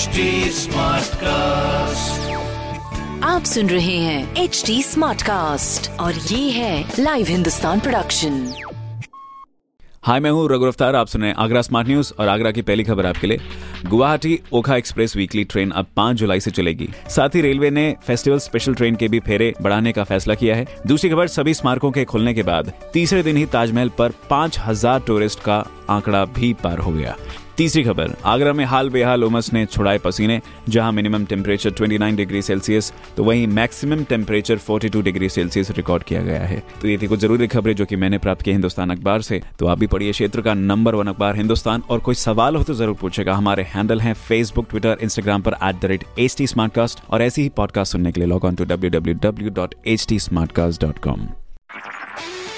[0.00, 0.22] HD
[0.56, 2.28] Smartcast.
[3.24, 8.52] आप सुन रहे हैं एच डी स्मार्ट कास्ट और ये है लाइव हिंदुस्तान प्रोडक्शन
[10.02, 12.62] हाय मैं हूँ रघु अफ्तार आप सुन रहे हैं आगरा स्मार्ट न्यूज़ और आगरा की
[12.62, 13.38] पहली खबर आपके लिए।
[13.86, 18.38] Guwahati Okha express weekly train अब 5 जुलाई से चलेगी। साथ ही रेलवे ने फेस्टिवल
[18.38, 22.04] स्पेशल ट्रेन के भी फेरे बढ़ाने का फैसला किया है। दूसरी खबर सभी स्मारकों के
[22.04, 26.92] खुलने के बाद तीसरे दिन ही ताजमहल पर 5000 टूरिस्ट का आंकड़ा भी पार हो
[26.92, 27.16] गया।
[27.60, 32.40] तीसरी खबर, आगरा में हाल बेहाल उमस ने छुड़ाए पसीने, जहाँ मिनिमम टेम्परेचर 29 डिग्री
[32.42, 37.06] सेल्सियस तो वहीं maximum temperature 42 degree Celsius record किया गया है। तो ये थी
[37.06, 40.12] कुछ ज़रूरी खबरें जो कि मैंने प्राप्त की हिंदुस्तान अखबार से। तो आप भी पढ़िए
[40.12, 44.00] क्षेत्र का नंबर वन अखबार हिंदुस्तान, और कोई सवाल हो तो ज़रूर पूछेगा। हमारे हैंडल
[44.00, 46.46] है फेसबुक ट्विटर इंस्टाग्राम पर at the rate H T
[47.10, 50.06] और ऐसे ही पॉडकास्ट सुनने के लिए log on to W W W dot H
[50.08, 51.39] T